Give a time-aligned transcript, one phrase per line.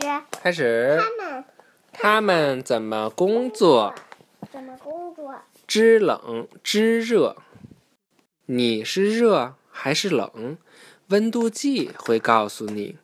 [0.00, 0.98] 始，开始。
[0.98, 1.44] 他们
[1.92, 3.94] 他们怎么工作？
[4.50, 5.34] 怎么工作？
[5.66, 7.36] 知冷知热。
[8.46, 10.58] 你是热还是冷？
[11.08, 12.96] 温度计会告诉你。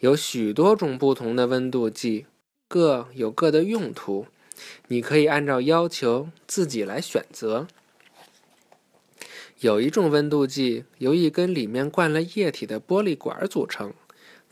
[0.00, 2.26] 有许多种不同的温度计，
[2.68, 4.26] 各有各的用途。
[4.88, 7.66] 你可以按照要求自己来选择。
[9.60, 13.94] 有一种温度计由一根里面灌了液体的玻璃管组成。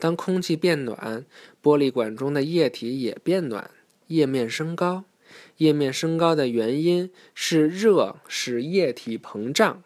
[0.03, 1.25] 当空气变暖，
[1.63, 3.71] 玻璃管中的液体也变暖，
[4.07, 5.05] 液面升高。
[5.59, 9.81] 液面升高的原因是热使液体膨胀，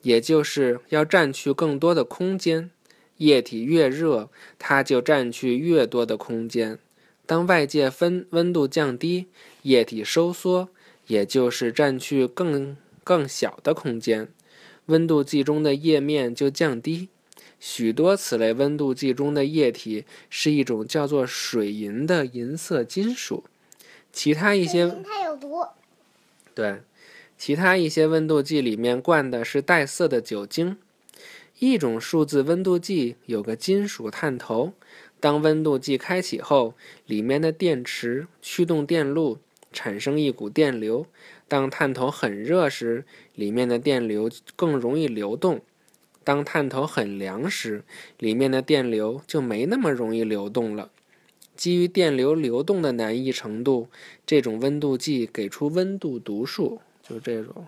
[0.00, 2.70] 也就是要占去更多的空间。
[3.18, 6.78] 液体越热，它就占据越多的空间。
[7.26, 9.26] 当外界分温度降低，
[9.64, 10.70] 液体收缩，
[11.08, 14.28] 也就是占据更更小的空间，
[14.86, 17.10] 温度计中的液面就降低。
[17.60, 23.44] 许多此类温度计中的液体是一种叫做水银的银色金属。
[24.12, 25.64] 其他一些它有毒。
[26.52, 26.80] 对，
[27.38, 30.76] 其他一些温度计里面灌的是带色的酒精。
[31.58, 34.72] 一种数字温度计有个金属探头，
[35.20, 39.38] 当温度计开启后，里面的电池驱动电路，
[39.70, 41.06] 产生一股电流。
[41.46, 43.04] 当探头很热时，
[43.34, 45.58] 里面的电流更容易流动；
[46.30, 47.82] 当探头很凉时，
[48.16, 50.92] 里面的电流就没那么容易流动了。
[51.56, 53.88] 基于电流流动的难易程度，
[54.24, 57.66] 这种温度计给出温度读数，就这种。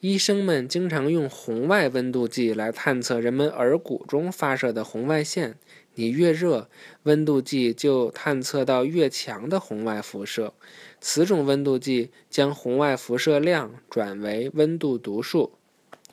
[0.00, 5.56] 医生们经常用红外温度计来探测人们耳骨中发射的红外线。
[5.94, 6.68] 你越热，
[7.04, 10.52] 温度计就探测到越强的红外辐射。
[11.00, 15.52] 此种温度计将红外辐射量转为温度读数。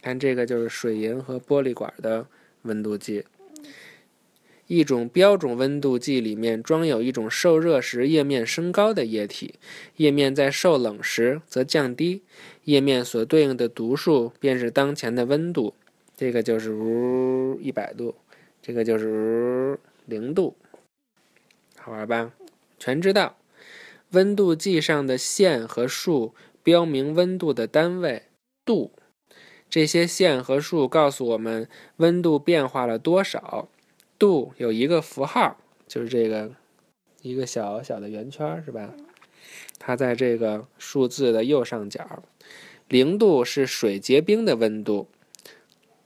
[0.04, 2.28] 看，这个就是水银和玻璃管的
[2.64, 3.24] 温度计。
[4.68, 9.56] 一种标准温度计里面装有一种受热时液面升高的液体，
[9.96, 12.24] 液面在受冷时则降低。
[12.66, 15.74] 液面所对应的读数便是当前的温度，
[16.18, 18.16] 这个就是呜一百度，
[18.62, 20.56] 这个就是零度，
[21.78, 22.34] 好玩吧？
[22.78, 23.38] 全知道。
[24.12, 28.24] 温度计上的线和数标明温度的单位
[28.64, 28.92] 度，
[29.74, 31.68] 这些线和数告诉我们
[31.98, 33.68] 温度变化了多少。
[34.20, 35.58] 度有一个符号，
[35.88, 36.52] 就是这个
[37.24, 38.94] 一个小小的圆圈，是吧？
[39.80, 42.22] 它在这个数字的右上角。
[42.88, 45.08] 零度是水结冰的温度，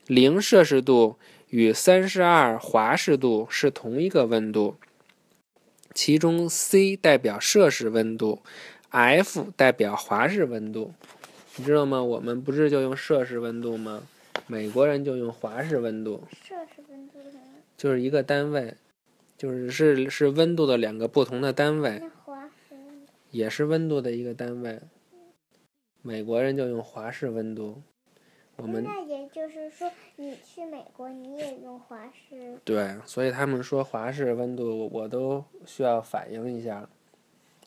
[0.06, 1.18] 零摄氏度
[1.50, 4.78] 与三十二华氏度是同一个温度。
[5.94, 8.42] 其中 C 代表摄氏温度
[8.92, 10.94] ，F 代表华氏温度。
[11.58, 12.02] 你知道吗？
[12.02, 14.04] 我们不是就用摄氏温度吗？
[14.46, 16.24] 美国人就用华氏温度。
[16.44, 17.20] 摄氏温度
[17.76, 18.76] 就是一个单位，
[19.38, 22.02] 就是是是温度的两个不同的单位。
[23.32, 24.80] 也是温度的一个单位。
[26.02, 27.82] 美国人就用华氏温度。
[28.56, 32.58] 我们那也就是说，你去美国你也用华氏。
[32.64, 36.88] 对，所以他们说华氏温度，我都需要反应一下，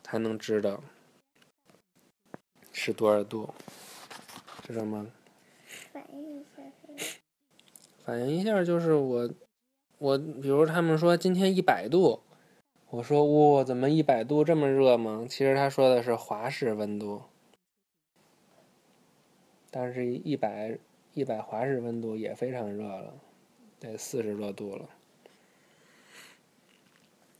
[0.01, 0.83] 才能知道
[2.83, 3.53] 是多少度，
[4.65, 5.05] 知道吗？
[5.93, 6.63] 反应一下？
[8.03, 9.29] 反应一下就是我，
[9.99, 12.23] 我比如他们说今天一百度，
[12.89, 15.27] 我说哇，怎么一百度这么热吗？
[15.29, 17.21] 其实他说的是华氏温度。
[19.69, 20.79] 但是，一百
[21.13, 23.13] 一百华氏温度也非常热了，
[23.79, 24.89] 得四十多度了。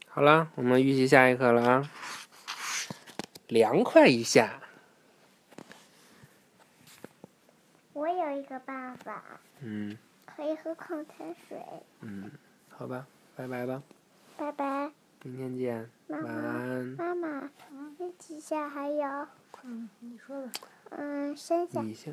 [0.06, 1.92] 好了，我们预习下一课了啊！
[3.48, 4.61] 凉快一下。
[8.02, 9.22] 我有一个办法。
[9.60, 9.96] 嗯。
[10.26, 11.62] 可以喝矿泉水。
[12.00, 12.32] 嗯，
[12.68, 13.84] 好吧，拜拜吧。
[14.36, 14.92] 拜拜。
[15.22, 15.88] 明天见。
[16.08, 16.84] 晚安。
[16.98, 17.48] 妈妈，
[18.00, 19.28] 那底下还有。
[19.62, 20.52] 嗯，你说吧。
[20.90, 21.82] 嗯，剩下。
[21.84, 22.10] 你先。